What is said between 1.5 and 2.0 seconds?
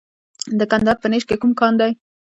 کان دی؟